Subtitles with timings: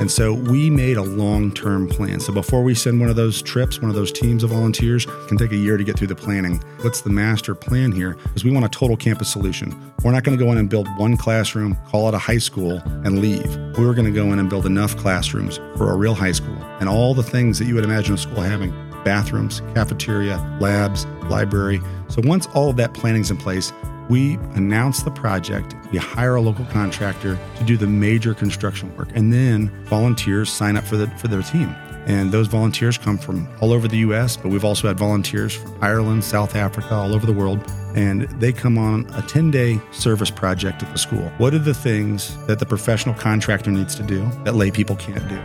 [0.00, 2.20] And so we made a long term plan.
[2.20, 5.36] So before we send one of those trips, one of those teams of volunteers can
[5.36, 6.60] take a year to get through the planning.
[6.80, 8.16] What's the master plan here?
[8.34, 9.92] Is we want a total campus solution.
[10.02, 12.82] We're not going to go in and build one classroom, call it a high school,
[13.04, 13.56] and leave.
[13.78, 16.88] We're going to go in and build enough classrooms for a real high school and
[16.88, 18.72] all the things that you would imagine a school having
[19.04, 21.80] bathrooms, cafeteria, labs, library.
[22.08, 23.72] So once all of that planning's in place,
[24.08, 29.08] we announce the project, we hire a local contractor to do the major construction work,
[29.14, 31.74] and then volunteers sign up for the for their team.
[32.06, 35.74] And those volunteers come from all over the US, but we've also had volunteers from
[35.80, 37.64] Ireland, South Africa, all over the world.
[37.94, 41.32] And they come on a 10 day service project at the school.
[41.38, 45.26] What are the things that the professional contractor needs to do that lay people can't
[45.28, 45.38] do?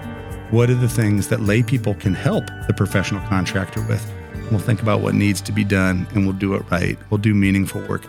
[0.52, 4.06] What are the things that lay people can help the professional contractor with?
[4.52, 6.98] We'll think about what needs to be done and we'll do it right.
[7.10, 8.02] We'll do meaningful work.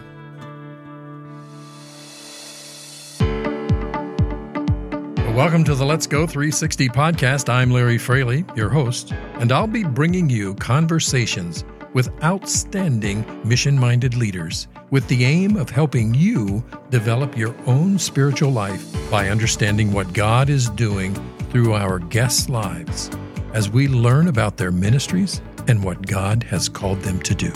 [5.35, 7.49] Welcome to the Let's Go 360 podcast.
[7.49, 11.65] I'm Larrie Fraley, your host, and I'll be bringing you conversations
[11.95, 18.51] with outstanding mission minded leaders with the aim of helping you develop your own spiritual
[18.51, 21.15] life by understanding what God is doing
[21.51, 23.09] through our guests' lives
[23.55, 27.53] as we learn about their ministries and what God has called them to do.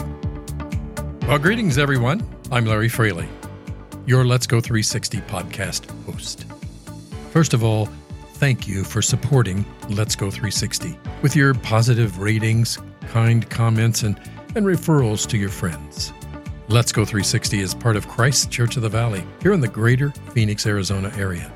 [1.26, 2.24] Well, greetings, everyone.
[2.52, 3.28] I'm Larrie Fraley,
[4.06, 6.46] your Let's Go 360 podcast host.
[7.34, 7.86] First of all,
[8.34, 14.16] thank you for supporting Let's Go 360 with your positive ratings, kind comments, and,
[14.54, 16.12] and referrals to your friends.
[16.68, 20.10] Let's Go 360 is part of Christ Church of the Valley here in the greater
[20.32, 21.52] Phoenix, Arizona area.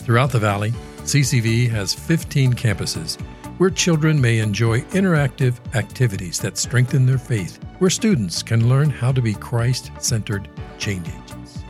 [0.00, 0.72] Throughout the valley,
[1.04, 3.20] CCV has 15 campuses
[3.58, 9.12] where children may enjoy interactive activities that strengthen their faith, where students can learn how
[9.12, 11.62] to be Christ centered change agents.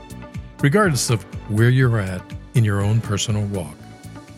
[0.62, 2.22] Regardless of where you're at
[2.54, 3.76] in your own personal walk.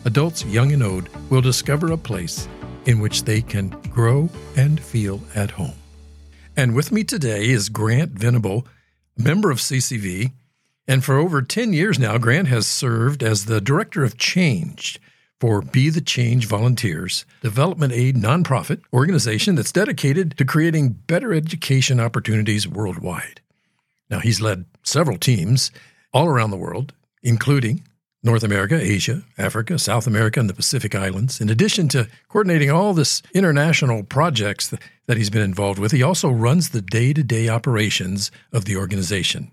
[0.05, 2.47] Adults young and old will discover a place
[2.85, 5.73] in which they can grow and feel at home.
[6.55, 8.65] And with me today is Grant Venable,
[9.17, 10.31] member of CCV.
[10.87, 14.99] And for over 10 years now, Grant has served as the Director of Change
[15.39, 21.99] for Be the Change Volunteers, development aid nonprofit organization that's dedicated to creating better education
[21.99, 23.41] opportunities worldwide.
[24.09, 25.71] Now, he's led several teams
[26.13, 27.83] all around the world, including
[28.25, 31.39] North America, Asia, Africa, South America, and the Pacific Islands.
[31.39, 34.73] In addition to coordinating all this international projects
[35.05, 39.51] that he's been involved with, he also runs the day-to-day operations of the organization.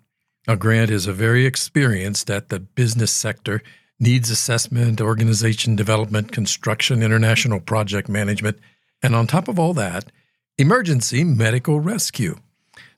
[0.49, 3.63] Now, Grant is a very experienced at the business sector,
[4.01, 8.59] needs assessment, organization development, construction, international project management,
[9.03, 10.11] and on top of all that,
[10.57, 12.37] emergency medical rescue.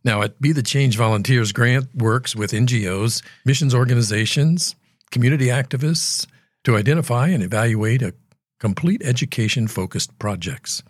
[0.05, 4.77] Now, at Be the Change Volunteers, Grant works with NGOs, missions organizations,
[5.15, 6.27] community activists
[6.65, 8.13] to identify and evaluate a
[8.59, 10.83] complete education focused projects.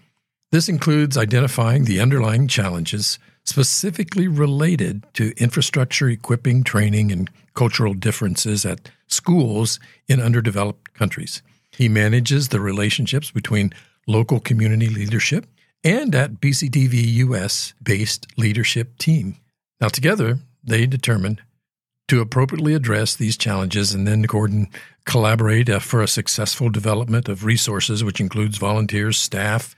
[0.51, 8.65] This includes identifying the underlying challenges specifically related to infrastructure, equipping, training, and cultural differences
[8.65, 11.43] at schools in underdeveloped countries.
[11.71, 13.75] He manages the relationships between
[14.07, 15.47] local community leadership
[15.83, 19.37] and at BTCV US based leadership team.
[19.83, 21.41] Now, together, they determine
[22.15, 24.69] to appropriately address these challenges and then Gordon
[25.05, 29.75] collaborate uh, for a successful development of resources, which includes volunteers, staff,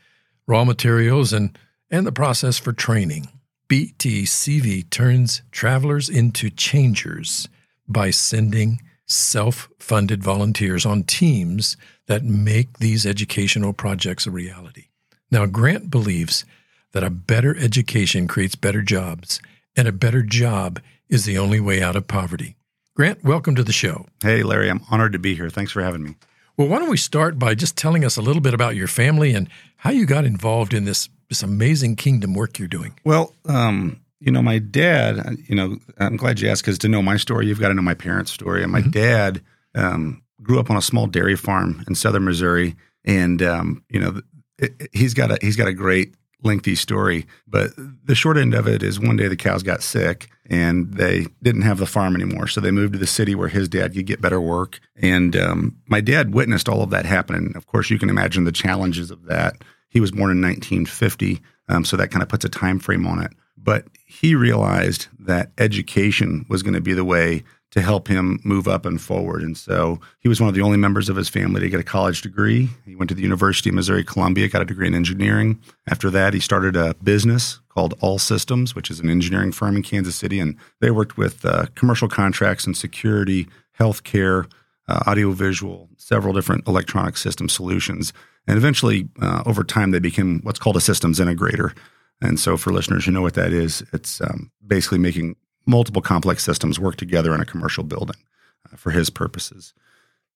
[0.46, 1.58] raw materials, and,
[1.90, 3.28] and the process for training.
[3.70, 7.48] BTCV turns travelers into changers
[7.88, 14.88] by sending self funded volunteers on teams that make these educational projects a reality.
[15.30, 16.44] Now, Grant believes
[16.92, 19.40] that a better education creates better jobs,
[19.74, 22.56] and a better job is the only way out of poverty.
[22.94, 24.06] Grant, welcome to the show.
[24.22, 25.50] Hey, Larrie, I'm honored to be here.
[25.50, 26.16] Thanks for having me.
[26.56, 29.34] Well, why don't we start by just telling us a little bit about your family
[29.34, 32.98] and how you got involved in this this amazing kingdom work you're doing?
[33.04, 37.02] Well, um, you know, my dad, you know, I'm glad you asked because to know
[37.02, 38.62] my story, you've got to know my parents' story.
[38.62, 38.90] And my mm-hmm.
[38.90, 39.42] dad
[39.74, 44.20] um, grew up on a small dairy farm in southern Missouri, and um, you know,
[44.58, 47.26] it, it, he's got a he's got a great lengthy story.
[47.46, 51.26] But the short end of it is one day the cows got sick and they
[51.42, 52.46] didn't have the farm anymore.
[52.46, 54.78] So they moved to the city where his dad could get better work.
[54.96, 57.34] And um, my dad witnessed all of that happen.
[57.34, 59.56] And of course, you can imagine the challenges of that.
[59.88, 63.20] He was born in 1950, um, so that kind of puts a time frame on
[63.20, 63.32] it.
[63.56, 68.68] But he realized that education was going to be the way to help him move
[68.68, 69.42] up and forward.
[69.42, 71.84] And so he was one of the only members of his family to get a
[71.84, 72.70] college degree.
[72.84, 75.60] He went to the University of Missouri Columbia, got a degree in engineering.
[75.88, 79.82] After that, he started a business called All Systems, which is an engineering firm in
[79.82, 80.38] Kansas City.
[80.38, 83.48] And they worked with uh, commercial contracts and security,
[83.78, 84.50] healthcare,
[84.88, 88.12] uh, audiovisual, several different electronic system solutions.
[88.46, 91.76] And eventually, uh, over time, they became what's called a systems integrator.
[92.22, 95.36] And so, for listeners who know what that is, it's um, basically making
[95.66, 98.16] multiple complex systems work together in a commercial building
[98.72, 99.74] uh, for his purposes.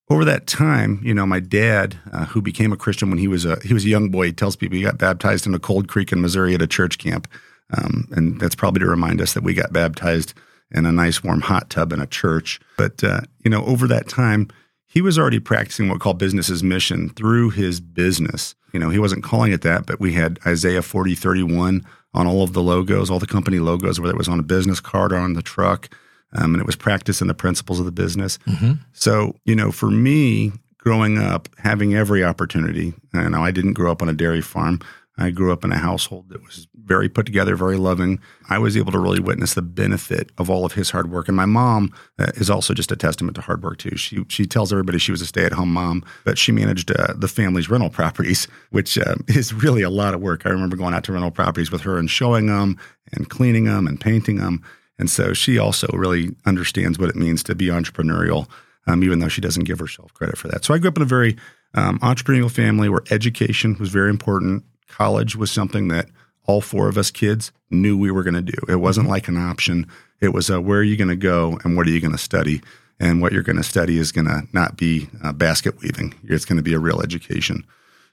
[0.09, 3.45] Over that time, you know, my dad, uh, who became a Christian when he was
[3.45, 5.87] a he was a young boy, he tells people he got baptized in a Cold
[5.87, 7.29] Creek in Missouri at a church camp,
[7.73, 10.35] um, and that's probably to remind us that we got baptized
[10.73, 12.59] in a nice warm hot tub in a church.
[12.77, 14.49] But uh, you know, over that time,
[14.87, 18.57] he was already practicing what we call business as mission through his business.
[18.73, 22.43] You know, he wasn't calling it that, but we had Isaiah 40, 31 on all
[22.43, 25.19] of the logos, all the company logos, whether it was on a business card or
[25.19, 25.95] on the truck.
[26.33, 28.39] Um, and it was practicing the principles of the business.
[28.47, 28.73] Mm-hmm.
[28.93, 34.01] So, you know, for me, growing up, having every opportunity, and I didn't grow up
[34.01, 34.81] on a dairy farm,
[35.21, 38.21] I grew up in a household that was very put together, very loving.
[38.49, 41.29] I was able to really witness the benefit of all of his hard work.
[41.29, 43.97] And my mom uh, is also just a testament to hard work too.
[43.97, 47.13] She she tells everybody she was a stay at home mom, but she managed uh,
[47.15, 50.47] the family's rental properties, which uh, is really a lot of work.
[50.47, 52.79] I remember going out to rental properties with her and showing them
[53.13, 54.63] and cleaning them and painting them.
[54.99, 58.49] And so she also really understands what it means to be entrepreneurial,
[58.87, 60.65] um, even though she doesn't give herself credit for that.
[60.65, 61.37] So I grew up in a very
[61.75, 66.09] um, entrepreneurial family where education was very important college was something that
[66.47, 68.59] all four of us kids knew we were going to do.
[68.69, 69.13] It wasn't mm-hmm.
[69.13, 69.87] like an option.
[70.21, 72.19] It was a, where are you going to go and what are you going to
[72.19, 72.61] study?
[72.99, 76.15] And what you're going to study is going to not be uh, basket weaving.
[76.25, 77.65] It's going to be a real education.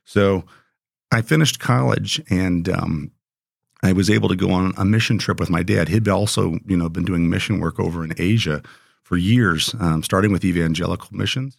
[0.05, 0.45] So
[1.11, 3.11] I finished college and um,
[3.83, 5.89] I was able to go on a mission trip with my dad.
[5.89, 8.61] He'd also, you know, been doing mission work over in Asia
[9.03, 11.57] for years, um, starting with evangelical missions.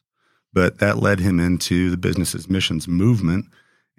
[0.52, 3.46] But that led him into the business as missions movement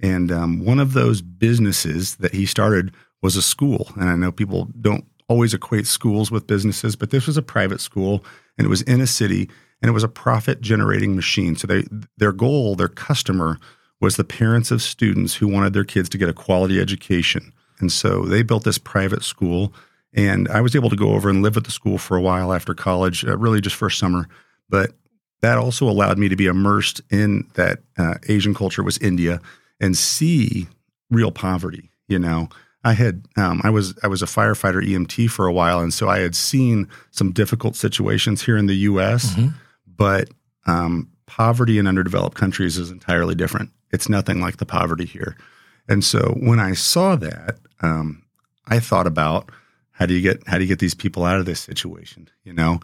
[0.01, 3.91] and um, one of those businesses that he started was a school.
[3.95, 7.81] And I know people don't always equate schools with businesses, but this was a private
[7.81, 8.23] school
[8.57, 9.49] and it was in a city
[9.81, 11.55] and it was a profit generating machine.
[11.55, 11.83] So they,
[12.17, 13.59] their goal, their customer
[14.01, 17.53] was the parents of students who wanted their kids to get a quality education.
[17.79, 19.73] And so they built this private school.
[20.13, 22.51] And I was able to go over and live at the school for a while
[22.51, 24.27] after college, uh, really just first summer.
[24.69, 24.91] But
[25.41, 29.39] that also allowed me to be immersed in that uh, Asian culture was India
[29.79, 30.67] and see
[31.09, 31.91] real poverty.
[32.07, 32.49] You know,
[32.83, 36.09] I had um, I was I was a firefighter EMT for a while, and so
[36.09, 39.33] I had seen some difficult situations here in the U.S.
[39.33, 39.49] Mm-hmm.
[39.85, 40.29] But
[40.65, 43.71] um, poverty in underdeveloped countries is entirely different.
[43.91, 45.35] It's nothing like the poverty here.
[45.87, 48.23] And so when I saw that, um,
[48.67, 49.51] I thought about
[49.91, 52.29] how do you get how do you get these people out of this situation?
[52.43, 52.79] You know,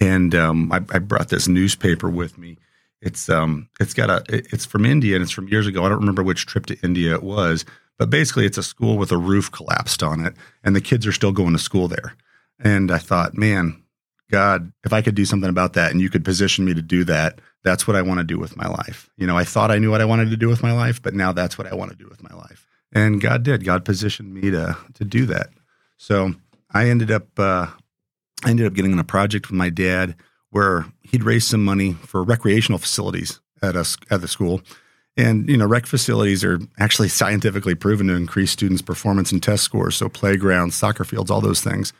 [0.00, 2.58] and um, I, I brought this newspaper with me
[3.00, 5.84] it's um it's got a it's from India and it's from years ago.
[5.84, 7.64] I don't remember which trip to India it was,
[7.98, 11.12] but basically it's a school with a roof collapsed on it and the kids are
[11.12, 12.14] still going to school there.
[12.58, 13.82] And I thought, man,
[14.30, 17.04] God, if I could do something about that and you could position me to do
[17.04, 19.10] that, that's what I want to do with my life.
[19.16, 21.14] You know, I thought I knew what I wanted to do with my life, but
[21.14, 22.66] now that's what I want to do with my life.
[22.92, 23.64] And God did.
[23.64, 25.50] God positioned me to to do that.
[25.96, 26.34] So
[26.72, 27.68] I ended up uh,
[28.44, 30.16] I ended up getting on a project with my dad
[30.50, 34.62] where he'd raised some money for recreational facilities at us at the school.
[35.16, 39.64] And you know, rec facilities are actually scientifically proven to increase students' performance and test
[39.64, 39.96] scores.
[39.96, 41.92] So playgrounds, soccer fields, all those things.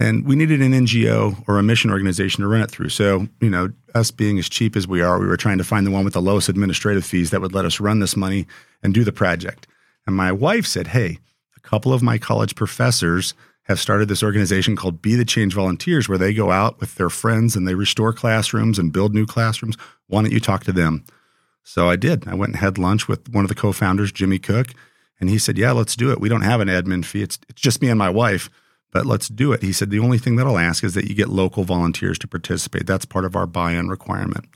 [0.00, 2.90] And we needed an NGO or a mission organization to run it through.
[2.90, 5.84] So, you know, us being as cheap as we are, we were trying to find
[5.84, 8.46] the one with the lowest administrative fees that would let us run this money
[8.82, 9.66] and do the project.
[10.06, 11.18] And my wife said, Hey,
[11.56, 13.34] a couple of my college professors
[13.68, 17.10] have started this organization called Be the Change Volunteers, where they go out with their
[17.10, 19.76] friends and they restore classrooms and build new classrooms.
[20.06, 21.04] Why don't you talk to them?
[21.64, 22.26] So I did.
[22.26, 24.68] I went and had lunch with one of the co founders, Jimmy Cook,
[25.20, 26.20] and he said, Yeah, let's do it.
[26.20, 27.22] We don't have an admin fee.
[27.22, 28.48] It's, it's just me and my wife,
[28.90, 29.62] but let's do it.
[29.62, 32.28] He said, The only thing that I'll ask is that you get local volunteers to
[32.28, 32.86] participate.
[32.86, 34.46] That's part of our buy in requirement.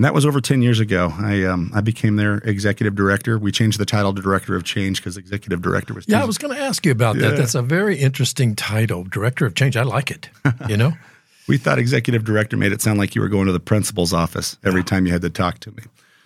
[0.00, 1.12] And that was over 10 years ago.
[1.18, 3.38] I um, I became their executive director.
[3.38, 6.06] We changed the title to director of change because executive director was.
[6.08, 7.28] Yeah, I was going to ask you about yeah.
[7.28, 7.36] that.
[7.36, 9.76] That's a very interesting title, director of change.
[9.76, 10.30] I like it.
[10.70, 10.94] You know,
[11.48, 14.56] we thought executive director made it sound like you were going to the principal's office
[14.64, 14.84] every yeah.
[14.86, 15.82] time you had to talk to me.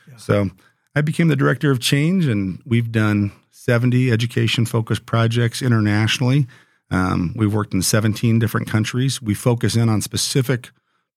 [0.09, 0.17] Yeah.
[0.19, 0.51] So
[0.95, 6.47] I became the director of change, and we've done 70 education focused projects internationally.
[6.93, 9.21] Um, we've worked in 17 different countries.
[9.21, 10.71] We focus in on specific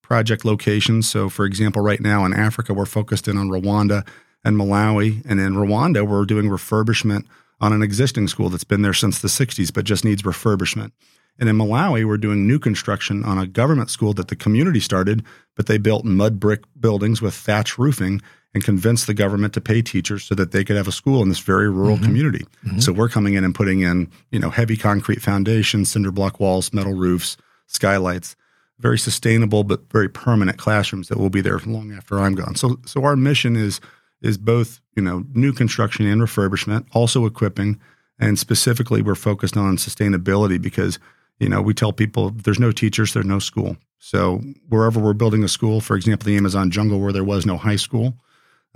[0.07, 1.09] project locations.
[1.09, 4.07] So, for example, right now in Africa, we're focused in on Rwanda
[4.45, 5.21] and Malawi.
[5.25, 7.25] And in Rwanda, we're doing refurbishment
[7.59, 10.91] on an existing school that's been there since the 60s, but just needs refurbishment.
[11.39, 15.25] And in Malawi, we're doing new construction on a government school that the community started,
[15.57, 18.21] but they built mud brick buildings with thatch roofing
[18.53, 21.27] and convinced the government to pay teachers so that they could have a school in
[21.27, 22.05] this very rural mm-hmm.
[22.05, 22.45] community.
[22.65, 22.79] Mm-hmm.
[22.79, 26.71] So we're coming in and putting in, you know, heavy concrete foundations, cinder block walls,
[26.71, 27.35] metal roofs,
[27.67, 28.37] skylights.
[28.79, 32.55] Very sustainable but very permanent classrooms that will be there long after I'm gone.
[32.55, 33.79] So so our mission is
[34.22, 37.79] is both you know new construction and refurbishment, also equipping,
[38.19, 41.00] and specifically we're focused on sustainability because
[41.39, 43.77] you know we tell people there's no teachers, there's no school.
[44.00, 47.57] So wherever we're building a school, for example, the Amazon jungle where there was no
[47.57, 48.13] high school,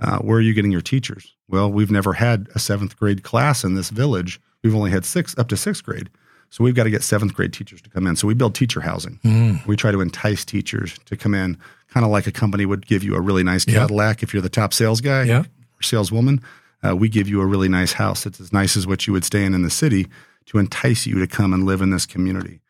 [0.00, 1.34] uh, where are you getting your teachers?
[1.48, 4.40] Well, we've never had a seventh grade class in this village.
[4.64, 6.10] We've only had six up to sixth grade.
[6.52, 8.14] So we've got to get seventh grade teachers to come in.
[8.14, 9.18] So we build teacher housing.
[9.24, 9.66] Mm.
[9.66, 11.56] We try to entice teachers to come in,
[11.88, 14.26] kind of like a company would give you a really nice Cadillac yeah.
[14.26, 15.40] if you're the top sales guy yeah.
[15.40, 16.42] or saleswoman.
[16.86, 19.24] Uh, we give you a really nice house that's as nice as what you would
[19.24, 20.08] stay in in the city
[20.44, 22.60] to entice you to come and live in this community.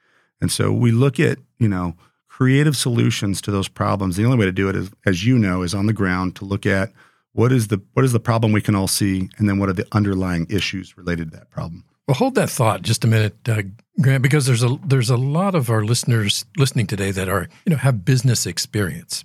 [0.40, 1.96] And so we look at, you know,
[2.28, 4.14] creative solutions to those problems.
[4.14, 6.44] The only way to do it is, as you know, is on the ground to
[6.44, 6.92] look at
[7.32, 9.72] what is the what is the problem we can all see, and then what are
[9.72, 11.84] the underlying issues related to that problem.
[12.06, 13.62] Well, hold that thought just a minute, uh,
[14.00, 17.70] Grant, because there's a there's a lot of our listeners listening today that are you
[17.70, 19.24] know have business experience,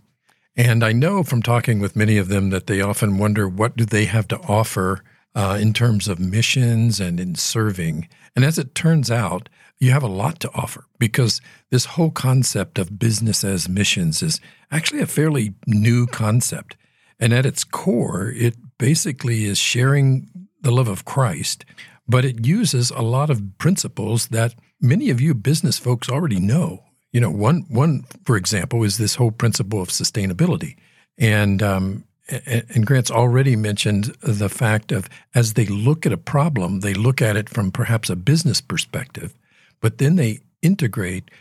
[0.56, 3.86] and I know from talking with many of them that they often wonder what do
[3.86, 5.04] they have to offer
[5.34, 8.08] uh, in terms of missions and in serving.
[8.36, 11.42] And as it turns out, you have a lot to offer because
[11.72, 14.40] this whole concept of business as missions is
[14.72, 16.78] actually a fairly new concept,
[17.20, 20.30] and at its core, it basically is sharing
[20.62, 21.66] the love of Christ
[22.08, 26.84] but it uses a lot of principles that many of you business folks already know.
[27.12, 30.76] You know, one one for example is this whole principle of sustainability,
[31.18, 36.82] and um, and Grant's already mentioned the fact of as they look at a problem,
[36.82, 39.34] they look at it from perhaps a business perspective,
[39.82, 41.32] but then they integrate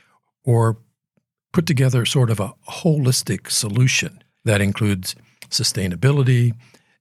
[0.45, 0.79] or
[1.53, 5.17] put together sort of a holistic solution that includes
[5.49, 6.55] sustainability,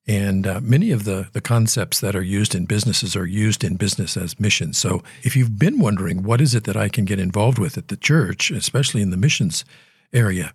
[0.07, 3.75] and uh, many of the, the concepts that are used in businesses are used in
[3.75, 4.77] business as missions.
[4.77, 7.87] So if you've been wondering what is it that I can get involved with at
[7.87, 9.65] the church, especially in the missions
[10.13, 10.53] area,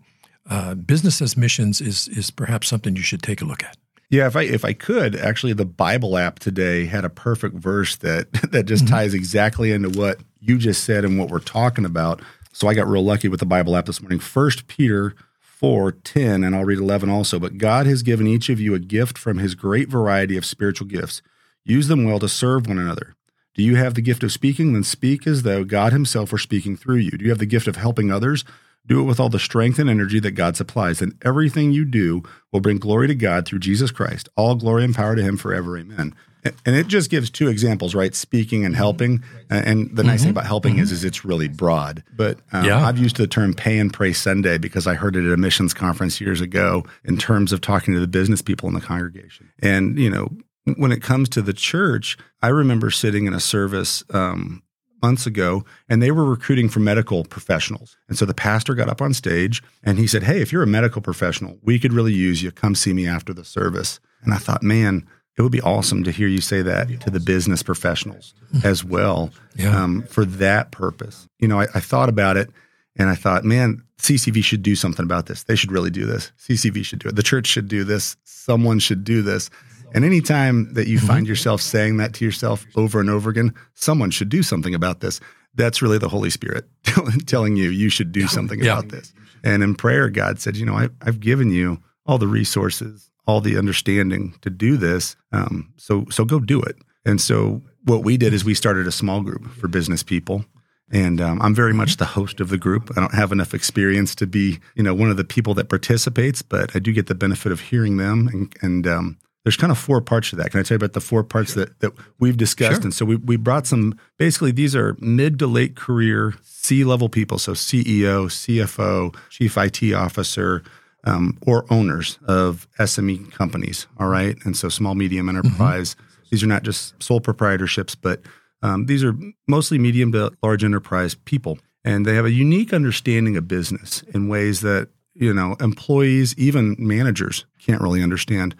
[0.48, 3.76] uh, business as missions is is perhaps something you should take a look at.
[4.08, 7.96] Yeah, if I if I could, actually, the Bible app today had a perfect verse
[7.96, 8.94] that that just mm-hmm.
[8.94, 12.22] ties exactly into what you just said and what we're talking about.
[12.52, 14.18] So I got real lucky with the Bible app this morning.
[14.18, 15.14] First Peter
[15.60, 17.38] 4 10, and I'll read 11 also.
[17.38, 20.86] But God has given each of you a gift from his great variety of spiritual
[20.86, 21.20] gifts.
[21.66, 23.14] Use them well to serve one another.
[23.54, 24.72] Do you have the gift of speaking?
[24.72, 27.10] Then speak as though God himself were speaking through you.
[27.10, 28.42] Do you have the gift of helping others?
[28.86, 31.02] Do it with all the strength and energy that God supplies.
[31.02, 34.30] And everything you do will bring glory to God through Jesus Christ.
[34.36, 35.76] All glory and power to him forever.
[35.76, 38.14] Amen and it just gives two examples, right?
[38.14, 39.22] Speaking and helping.
[39.48, 40.24] And the nice mm-hmm.
[40.24, 40.82] thing about helping mm-hmm.
[40.82, 42.02] is, is it's really broad.
[42.16, 42.86] But um, yeah.
[42.86, 45.74] I've used the term pay and pray Sunday because I heard it at a missions
[45.74, 49.50] conference years ago in terms of talking to the business people in the congregation.
[49.60, 50.28] And, you know,
[50.76, 54.62] when it comes to the church, I remember sitting in a service um,
[55.02, 57.96] months ago and they were recruiting for medical professionals.
[58.08, 60.66] And so the pastor got up on stage and he said, Hey, if you're a
[60.66, 62.50] medical professional, we could really use you.
[62.50, 64.00] Come see me after the service.
[64.22, 65.06] And I thought, man,
[65.38, 68.34] it would be awesome to hear you say that to the business professionals
[68.64, 69.82] as well yeah.
[69.82, 71.28] um, for that purpose.
[71.38, 72.50] You know, I, I, thought about it
[72.96, 75.44] and I thought, man, CCV should do something about this.
[75.44, 76.32] They should really do this.
[76.38, 77.16] CCV should do it.
[77.16, 78.16] The church should do this.
[78.24, 79.50] Someone should do this.
[79.94, 81.06] And anytime that you mm-hmm.
[81.06, 85.00] find yourself saying that to yourself over and over again, someone should do something about
[85.00, 85.20] this.
[85.54, 86.66] That's really the Holy Spirit
[87.26, 88.72] telling you you should do something yeah.
[88.72, 89.12] about this.
[89.42, 93.40] And in prayer, God said, you know, I, I've given you all the resources all
[93.40, 95.16] the understanding to do this.
[95.32, 96.76] Um, so so go do it.
[97.04, 100.44] And so what we did is we started a small group for business people.
[100.92, 102.90] And um, I'm very much the host of the group.
[102.96, 106.42] I don't have enough experience to be, you know, one of the people that participates,
[106.42, 108.28] but I do get the benefit of hearing them.
[108.32, 110.50] And, and um, there's kind of four parts to that.
[110.50, 111.64] Can I tell you about the four parts sure.
[111.64, 112.82] that, that we've discussed?
[112.82, 112.82] Sure.
[112.82, 117.08] And so we, we brought some, basically, these are mid to late career C level
[117.08, 117.38] people.
[117.38, 120.64] So CEO, CFO, chief IT officer,
[121.04, 123.86] um, or owners of SME companies.
[123.98, 124.36] All right.
[124.44, 125.36] And so small, medium mm-hmm.
[125.36, 125.94] enterprise.
[125.94, 126.06] Mm-hmm.
[126.30, 128.22] These are not just sole proprietorships, but
[128.62, 129.16] um, these are
[129.48, 131.58] mostly medium to large enterprise people.
[131.84, 136.76] And they have a unique understanding of business in ways that, you know, employees, even
[136.78, 138.54] managers can't really understand.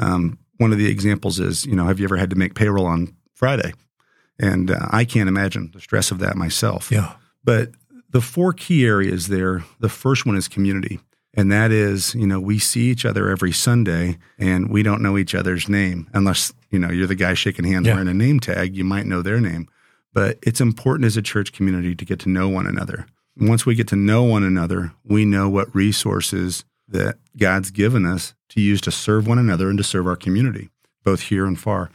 [0.00, 2.86] Um, one of the examples is, you know, have you ever had to make payroll
[2.86, 3.72] on Friday?
[4.38, 6.90] And uh, I can't imagine the stress of that myself.
[6.90, 7.12] Yeah.
[7.44, 7.72] But
[8.10, 11.00] the four key areas there the first one is community.
[11.34, 15.16] And that is, you know, we see each other every Sunday and we don't know
[15.16, 17.94] each other's name unless, you know, you're the guy shaking hands yeah.
[17.94, 19.68] wearing a name tag, you might know their name.
[20.12, 23.06] But it's important as a church community to get to know one another.
[23.36, 28.34] Once we get to know one another, we know what resources that God's given us
[28.50, 30.68] to use to serve one another and to serve our community,
[31.02, 31.90] both here and far.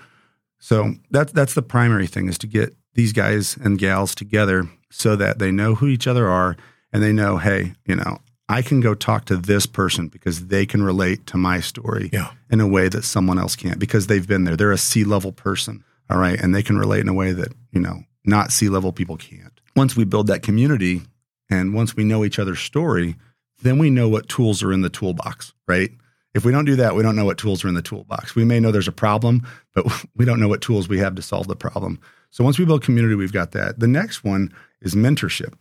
[0.57, 5.15] So that's that's the primary thing is to get these guys and gals together so
[5.15, 6.57] that they know who each other are
[6.91, 8.17] and they know, hey, you know,
[8.49, 12.31] I can go talk to this person because they can relate to my story Yeah.
[12.49, 14.55] in a way that someone else can't because they've been there.
[14.55, 15.83] They're a C level person.
[16.09, 16.39] All right.
[16.39, 19.59] And they can relate in a way that, you know, not C level people can't.
[19.75, 21.01] Once we build that community
[21.49, 23.15] and once we know each other's story,
[23.61, 25.91] then we know what tools are in the toolbox, right?
[26.33, 28.35] If we don't do that, we don't know what tools are in the toolbox.
[28.35, 29.85] We may know there's a problem, but
[30.15, 31.99] we don't know what tools we have to solve the problem.
[32.29, 33.79] So once we build community, we've got that.
[33.79, 35.53] The next one is mentorship.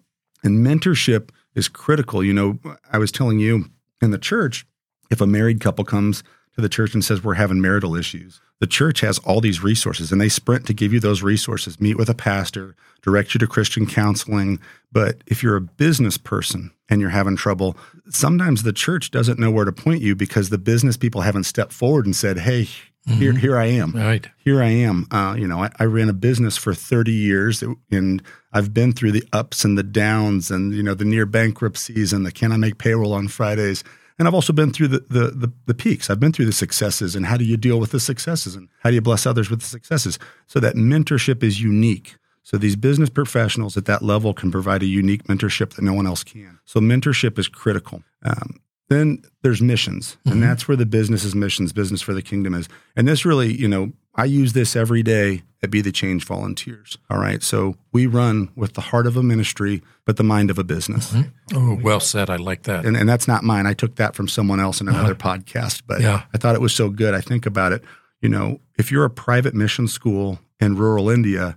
[0.44, 2.22] And mentorship is critical.
[2.22, 2.58] You know,
[2.92, 3.70] I was telling you
[4.00, 4.64] in the church,
[5.10, 6.22] if a married couple comes
[6.54, 10.12] to the church and says we're having marital issues, the church has all these resources
[10.12, 13.46] and they sprint to give you those resources, meet with a pastor, direct you to
[13.46, 14.58] Christian counseling.
[14.92, 17.76] But if you're a business person and you're having trouble,
[18.08, 21.72] sometimes the church doesn't know where to point you because the business people haven't stepped
[21.72, 22.68] forward and said, Hey,
[23.06, 24.28] here, here I am Right.
[24.36, 25.06] here I am.
[25.10, 28.22] Uh, you know, I, I ran a business for 30 years and
[28.52, 32.26] I've been through the ups and the downs and, you know, the near bankruptcies and
[32.26, 33.84] the can I make payroll on Fridays.
[34.18, 36.08] And I've also been through the, the, the, the peaks.
[36.08, 38.90] I've been through the successes and how do you deal with the successes and how
[38.90, 40.18] do you bless others with the successes?
[40.46, 42.16] So that mentorship is unique.
[42.42, 46.06] So these business professionals at that level can provide a unique mentorship that no one
[46.06, 46.60] else can.
[46.64, 48.04] So mentorship is critical.
[48.24, 50.42] Um, then there's missions, and mm-hmm.
[50.42, 52.68] that's where the business is missions, business for the kingdom is.
[52.94, 56.96] And this really, you know, I use this every day at Be the Change Volunteers.
[57.10, 57.42] All right.
[57.42, 61.12] So we run with the heart of a ministry, but the mind of a business.
[61.12, 61.56] Mm-hmm.
[61.56, 62.30] Oh, well said.
[62.30, 62.86] I like that.
[62.86, 63.66] And, and that's not mine.
[63.66, 65.36] I took that from someone else in another uh-huh.
[65.38, 66.22] podcast, but Yeah.
[66.32, 67.12] I thought it was so good.
[67.14, 67.82] I think about it.
[68.20, 71.56] You know, if you're a private mission school in rural India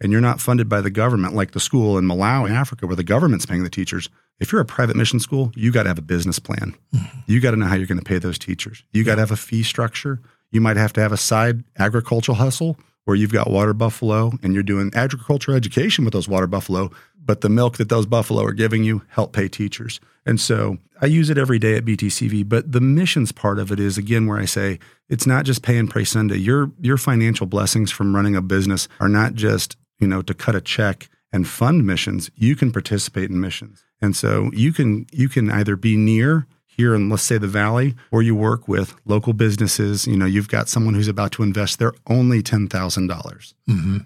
[0.00, 3.04] and you're not funded by the government, like the school in Malawi, Africa, where the
[3.04, 6.02] government's paying the teachers, if you're a private mission school, you got to have a
[6.02, 6.74] business plan.
[6.94, 7.18] Mm-hmm.
[7.26, 8.82] You got to know how you're going to pay those teachers.
[8.92, 10.20] You got to have a fee structure.
[10.50, 14.54] You might have to have a side agricultural hustle where you've got water buffalo and
[14.54, 16.90] you're doing agricultural education with those water buffalo,
[17.22, 20.00] but the milk that those buffalo are giving you help pay teachers.
[20.26, 23.80] And so I use it every day at BTCV, but the missions part of it
[23.80, 24.78] is again where I say
[25.08, 26.36] it's not just pay and pray Sunday.
[26.36, 30.54] Your your financial blessings from running a business are not just, you know, to cut
[30.54, 32.30] a check and fund missions.
[32.34, 33.84] You can participate in missions.
[34.02, 37.94] And so you can you can either be near here in let's say the valley
[38.10, 41.78] or you work with local businesses you know you've got someone who's about to invest
[41.78, 43.54] their only $10000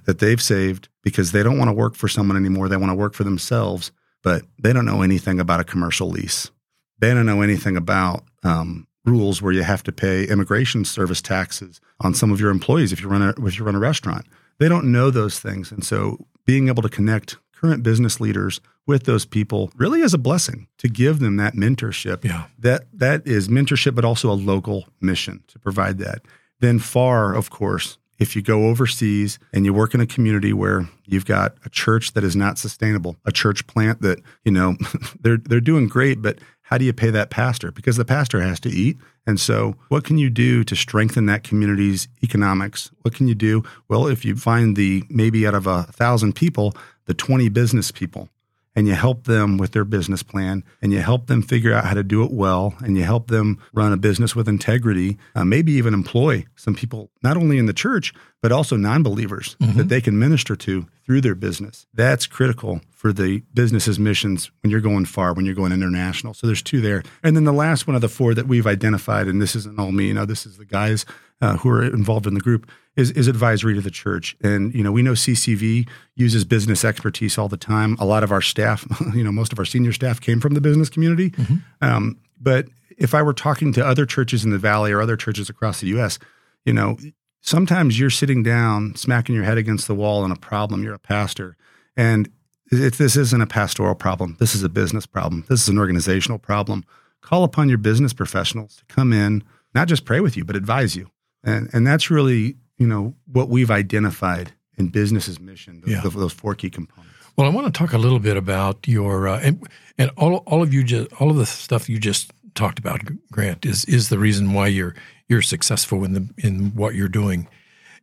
[0.07, 2.96] that they've saved because they don't want to work for someone anymore they want to
[2.96, 6.50] work for themselves but they don't know anything about a commercial lease
[6.98, 11.80] they don't know anything about um, rules where you have to pay immigration service taxes
[12.00, 14.26] on some of your employees if you run a if you run a restaurant
[14.59, 15.73] they don't know those things.
[15.73, 20.19] And so being able to connect current business leaders with those people really is a
[20.19, 22.25] blessing to give them that mentorship.
[22.25, 22.45] Yeah.
[22.59, 26.23] that that is mentorship but also a local mission to provide that.
[26.61, 30.88] Then far of course if you go overseas and you work in a community where
[31.05, 34.77] you've got a church that is not sustainable a church plant that you know
[35.21, 37.70] they're they're doing great but how do you pay that pastor?
[37.70, 38.96] Because the pastor has to eat.
[39.27, 42.90] And so what can you do to strengthen that community's economics?
[43.03, 43.62] What can you do?
[43.88, 46.74] Well if you find the maybe out of a thousand people
[47.07, 48.29] the 20 business people
[48.77, 51.95] and you help them with their business plan and you help them figure out how
[51.95, 55.73] to do it well and you help them run a business with integrity uh, maybe
[55.73, 60.19] even employ some people not only in the church but also non-believers that they can
[60.19, 61.87] minister to through their business.
[61.95, 66.35] That's critical for the business's missions when you're going far when you're going international.
[66.35, 67.03] So there's two there.
[67.23, 69.93] And then the last one of the four that we've identified and this isn't all
[69.93, 71.07] me you know this is the guys
[71.40, 74.37] uh, who are involved in the group is, is advisory to the church.
[74.42, 77.97] And, you know, we know CCV uses business expertise all the time.
[77.99, 80.61] A lot of our staff, you know, most of our senior staff came from the
[80.61, 81.33] business community.
[81.81, 85.49] Um, but if I were talking to other churches in the Valley or other churches
[85.51, 86.18] across the U.S.,
[86.64, 86.97] you know,
[87.40, 90.83] sometimes you're sitting down, smacking your head against the wall on a problem.
[90.83, 91.57] You're a pastor.
[91.97, 92.31] And
[92.70, 95.44] if this isn't a pastoral problem, this is a business problem.
[95.49, 96.85] This is an organizational problem.
[97.20, 99.42] Call upon your business professionals to come in,
[99.75, 101.11] not just pray with you, but advise you.
[101.44, 106.00] And, and that's really, you know, what we've identified in business's mission, those, Yeah.
[106.02, 107.12] those four key components.
[107.37, 110.62] Well, I want to talk a little bit about your uh, and and all all
[110.62, 113.00] of you just all of the stuff you just talked about,
[113.33, 114.94] Grant, is is the reason why you're
[115.28, 117.48] you're successful in the in what you're doing.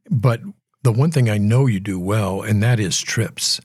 [0.10, 0.42] But
[0.84, 3.62] the one thing I know you do well, and that is trips.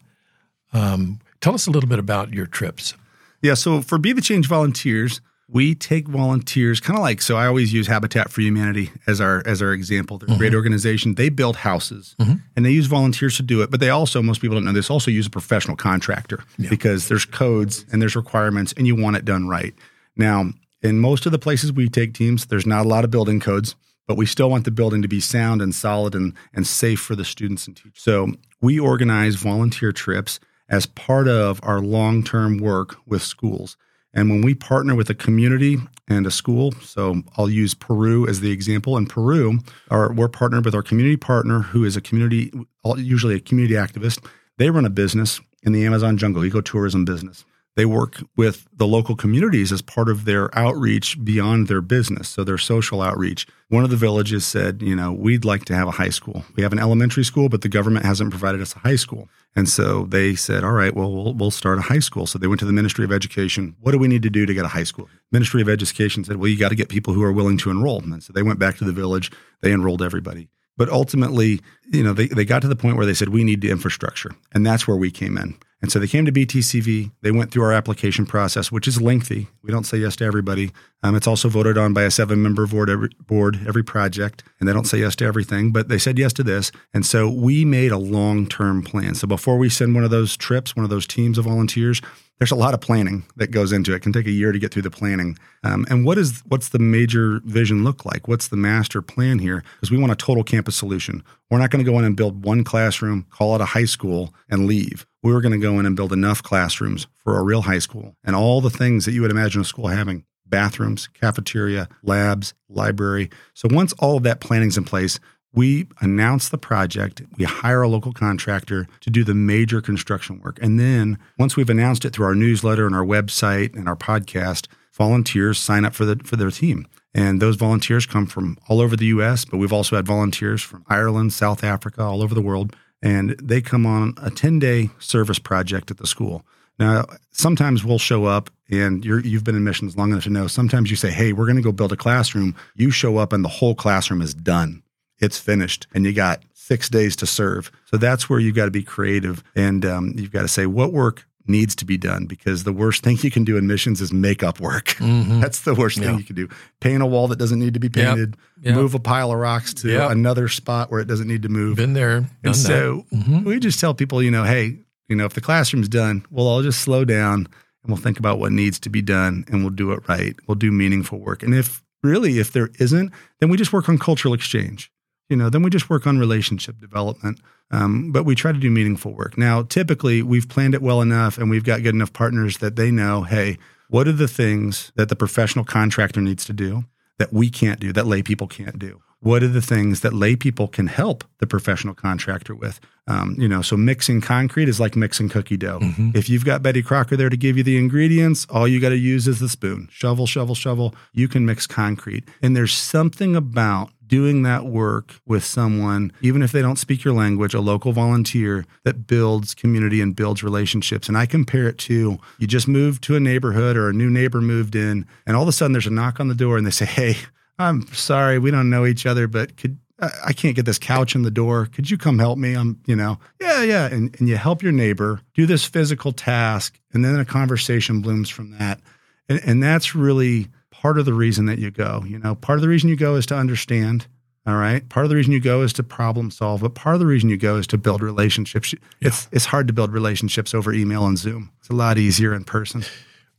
[0.72, 2.94] Um, tell us a little bit about your trips.
[3.42, 3.54] Yeah.
[3.54, 7.72] So for Be the Change volunteers, we take volunteers kind of like so I always
[7.72, 10.18] use Habitat for Humanity as our as our example.
[10.18, 10.56] They're a great mm-hmm.
[10.56, 11.14] organization.
[11.14, 12.34] They build houses mm-hmm.
[12.56, 14.90] and they use volunteers to do it, but they also most people don't know this
[14.90, 19.24] also use a professional contractor because there's codes and there's requirements and you want it
[19.24, 19.74] done right.
[20.16, 20.50] Now,
[20.82, 23.76] in most of the places we take teams, there's not a lot of building codes,
[24.06, 27.14] but we still want the building to be sound and solid and and safe for
[27.14, 27.92] the students and teachers.
[27.94, 33.76] So we organize volunteer trips as part of our long term work with schools.
[34.16, 35.76] And when we partner with a community
[36.08, 38.96] and a school, so I'll use Peru as the example.
[38.96, 39.58] In Peru,
[39.90, 42.50] our, we're partnered with our community partner, who is a community,
[42.96, 44.24] usually a community activist.
[44.56, 47.44] They run a business in the Amazon jungle, ecotourism business.
[47.76, 52.42] They work with the local communities as part of their outreach beyond their business, so
[52.42, 53.46] their social outreach.
[53.68, 56.44] One of the villages said, you know, we'd like to have a high school.
[56.56, 59.28] We have an elementary school, but the government hasn't provided us a high school.
[59.54, 62.26] And so they said, all right, well, well, we'll start a high school.
[62.26, 63.76] So they went to the Ministry of Education.
[63.80, 65.08] What do we need to do to get a high school?
[65.30, 68.02] Ministry of Education said, well, you got to get people who are willing to enroll.
[68.02, 69.30] And so they went back to the village.
[69.60, 70.48] They enrolled everybody.
[70.78, 71.60] But ultimately,
[71.90, 74.32] you know, they, they got to the point where they said, we need the infrastructure.
[74.52, 75.56] And that's where we came in.
[75.82, 77.12] And so they came to BTCV.
[77.20, 79.48] They went through our application process, which is lengthy.
[79.62, 80.72] We don't say yes to everybody.
[81.02, 84.68] Um, it's also voted on by a seven member board every, board every project, and
[84.68, 86.72] they don't say yes to everything, but they said yes to this.
[86.94, 89.14] And so we made a long term plan.
[89.14, 92.00] So before we send one of those trips, one of those teams of volunteers,
[92.38, 93.96] there's a lot of planning that goes into it.
[93.96, 95.38] It can take a year to get through the planning.
[95.64, 98.28] Um, and what is what's the major vision look like?
[98.28, 99.62] What's the master plan here?
[99.76, 101.22] Because we want a total campus solution.
[101.50, 104.34] We're not going to go in and build one classroom, call it a high school,
[104.50, 105.06] and leave.
[105.26, 108.14] We were going to go in and build enough classrooms for a real high school
[108.22, 113.30] and all the things that you would imagine a school having bathrooms, cafeteria, labs, library.
[113.52, 115.18] So once all of that planning's in place,
[115.52, 120.60] we announce the project, we hire a local contractor to do the major construction work.
[120.62, 124.68] And then once we've announced it through our newsletter and our website and our podcast,
[124.92, 126.86] volunteers sign up for the for their team.
[127.12, 130.84] And those volunteers come from all over the US, but we've also had volunteers from
[130.86, 132.76] Ireland, South Africa, all over the world.
[133.02, 136.44] And they come on a 10 day service project at the school.
[136.78, 140.46] Now, sometimes we'll show up and you have been in missions long enough to know.
[140.46, 142.54] Sometimes you say, Hey, we're going to go build a classroom.
[142.74, 144.82] You show up and the whole classroom is done
[145.18, 147.70] it's finished and you got six days to serve.
[147.86, 150.92] So that's where you've got to be creative and um, you've got to say what
[150.92, 154.12] work needs to be done because the worst thing you can do in missions is
[154.12, 154.86] make up work.
[154.98, 155.40] Mm-hmm.
[155.42, 156.48] That's the worst thing you can do.
[156.80, 158.66] Paint a wall that doesn't need to be painted, yep.
[158.66, 158.74] Yep.
[158.74, 160.10] move a pile of rocks to yep.
[160.10, 161.76] another spot where it doesn't need to move.
[161.76, 162.28] Been there.
[162.44, 163.44] And so mm-hmm.
[163.44, 164.78] we just tell people, you know, hey,
[165.08, 167.46] you know, if the classroom's done, we'll all just slow down
[167.82, 170.34] and we'll think about what needs to be done and we'll do it right.
[170.46, 171.42] We'll do meaningful work.
[171.42, 174.90] And if really, if there isn't, then we just work on cultural exchange
[175.28, 177.40] you know, then we just work on relationship development.
[177.70, 179.36] Um, but we try to do meaningful work.
[179.36, 182.90] Now, typically, we've planned it well enough and we've got good enough partners that they
[182.90, 186.84] know, hey, what are the things that the professional contractor needs to do
[187.18, 189.00] that we can't do, that lay people can't do?
[189.20, 192.78] What are the things that lay people can help the professional contractor with?
[193.08, 195.80] Um, you know, so mixing concrete is like mixing cookie dough.
[195.80, 196.10] Mm-hmm.
[196.14, 198.96] If you've got Betty Crocker there to give you the ingredients, all you got to
[198.96, 199.88] use is the spoon.
[199.90, 200.94] Shovel, shovel, shovel.
[201.12, 202.24] You can mix concrete.
[202.42, 207.14] And there's something about doing that work with someone, even if they don't speak your
[207.14, 211.08] language, a local volunteer that builds community and builds relationships.
[211.08, 214.40] And I compare it to you just moved to a neighborhood or a new neighbor
[214.40, 216.70] moved in, and all of a sudden there's a knock on the door and they
[216.70, 217.16] say, Hey,
[217.58, 221.22] I'm sorry, we don't know each other, but could I can't get this couch in
[221.22, 221.66] the door.
[221.66, 222.54] Could you come help me?
[222.54, 223.86] I'm, you know, yeah, yeah.
[223.86, 228.28] And, and you help your neighbor do this physical task, and then a conversation blooms
[228.28, 228.80] from that.
[229.28, 230.48] And, and that's really
[230.80, 232.04] part of the reason that you go.
[232.06, 234.06] You know, part of the reason you go is to understand.
[234.46, 234.88] All right.
[234.88, 237.28] Part of the reason you go is to problem solve, but part of the reason
[237.28, 238.72] you go is to build relationships.
[238.72, 239.08] Yeah.
[239.08, 241.50] It's it's hard to build relationships over email and Zoom.
[241.58, 242.84] It's a lot easier in person.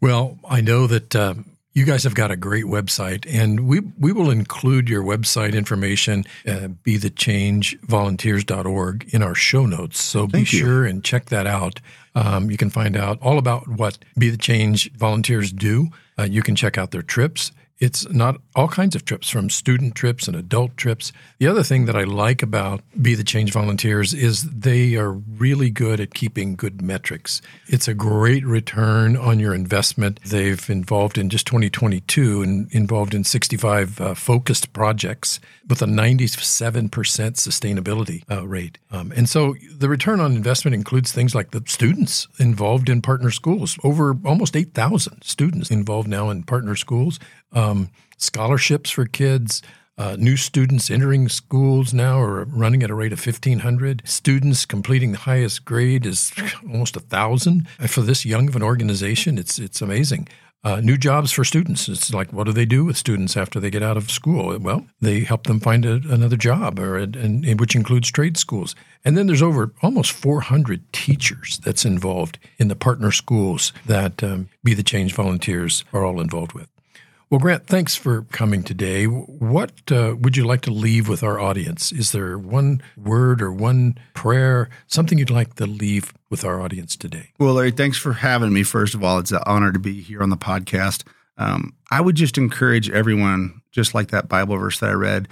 [0.01, 1.35] Well, I know that uh,
[1.77, 6.25] you guys have got a great website, and we we will include your website information,
[6.45, 10.01] uh, be the change volunteers.org, in our show notes.
[10.01, 10.63] So Thank be you.
[10.63, 11.79] sure and check that out.
[12.15, 15.89] Um, you can find out all about what Be the Change volunteers do.
[16.19, 17.51] Uh, you can check out their trips.
[17.79, 21.11] It's not all kinds of trips, from student trips and adult trips.
[21.37, 25.69] The other thing that I like about Be the Change volunteers is they are really
[25.69, 27.41] good at keeping good metrics.
[27.67, 30.19] It's a great return on your investment.
[30.23, 36.89] They've involved in just 2022 and involved in 65 uh, focused projects with a 97%
[36.89, 38.77] sustainability uh, rate.
[38.89, 43.31] Um, and so the return on investment includes things like the students involved in partner
[43.31, 47.19] schools, over almost 8,000 students involved now in partner schools,
[47.51, 49.61] um, scholarships for kids.
[49.99, 54.03] Uh, new students entering schools now are running at a rate of 1,500.
[54.05, 56.31] Students completing the highest grade is
[56.71, 57.67] almost a thousand.
[57.87, 60.27] For this young of an organization, it's it's amazing.
[60.63, 61.87] Uh, new jobs for students.
[61.87, 64.57] It's like, what do they do with students after they get out of school?
[64.59, 68.75] Well, they help them find a, another job, or and, which includes trade schools.
[69.05, 74.49] And then there's over almost 400 teachers that's involved in the partner schools that um,
[74.63, 76.67] Be the Change volunteers are all involved with.
[77.29, 79.03] Well, Grant, thanks for coming today.
[79.03, 81.91] What uh, would you like to leave with our audience?
[81.91, 86.95] Is there one word or one prayer, something you'd like to leave with our audience
[86.95, 87.33] today?
[87.37, 88.63] Well, Larrie, thanks for having me.
[88.63, 91.03] First of all, it's an honor to be here on the podcast.
[91.37, 95.27] Um, I would just encourage everyone, just like that Bible verse that I read,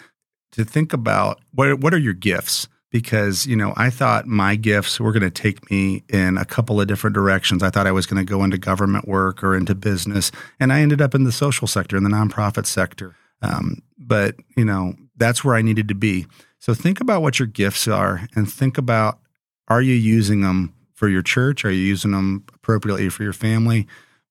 [0.52, 5.02] to think about what what are your gifts because you know I thought my gifts
[5.02, 7.62] were going to take me in a couple of different directions.
[7.62, 10.32] I thought I was going to go into government work or into business,
[10.62, 13.14] and I ended up in the social sector, in the nonprofit sector.
[13.42, 16.26] Um, but you know that's where I needed to be.
[16.60, 19.20] So think about what your gifts are, and think about
[19.68, 21.66] are you using them for your church?
[21.66, 23.88] Are you using them appropriately for your family?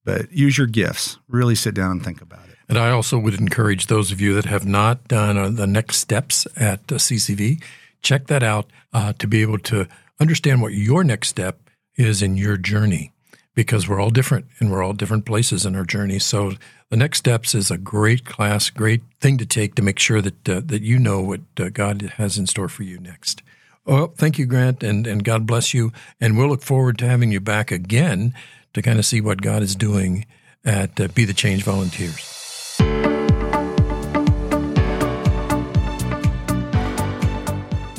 [0.06, 1.18] But use your gifts.
[1.28, 2.56] Really sit down and think about it.
[2.66, 5.98] And I also would encourage those of you that have not done uh, the next
[5.98, 7.62] steps at uh, CCV
[8.04, 9.88] check that out uh, to be able to
[10.20, 11.58] understand what your next step
[11.96, 13.12] is in your journey
[13.54, 16.18] because we're all different and we're all different places in our journey.
[16.18, 16.52] So
[16.90, 20.48] the next steps is a great class, great thing to take to make sure that
[20.48, 23.42] uh, that you know what uh, God has in store for you next.
[23.86, 25.92] Oh, thank you, Grant, and and God bless you.
[26.20, 28.34] And we'll look forward to having you back again
[28.74, 30.26] to kind of see what God is doing
[30.64, 32.43] at uh, Be the Change Volunteers.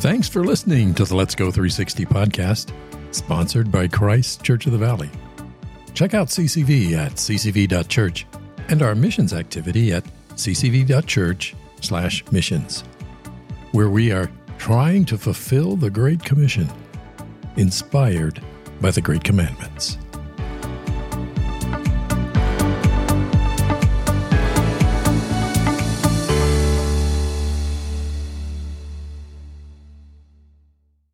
[0.06, 2.72] Thanks for listening to the Let's Go 360 podcast,
[3.10, 5.10] sponsored by Christ Church of the Valley.
[5.96, 8.28] Check out CCV at ccv.church
[8.70, 10.04] and our missions activity at
[10.36, 12.84] ccv.church/missions,
[13.72, 16.70] where we are trying to fulfill the Great Commission,
[17.56, 18.39] inspired
[18.82, 19.98] by the Great Commandments.